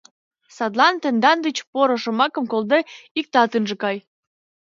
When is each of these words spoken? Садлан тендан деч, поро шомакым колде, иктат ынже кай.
Садлан 0.55 0.95
тендан 1.03 1.37
деч, 1.45 1.57
поро 1.71 1.97
шомакым 2.03 2.45
колде, 2.51 2.79
иктат 3.19 3.51
ынже 3.57 3.75
кай. 3.83 3.97